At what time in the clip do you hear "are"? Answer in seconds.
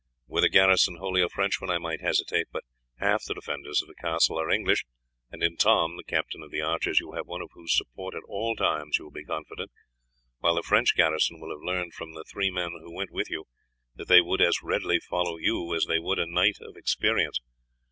4.39-4.49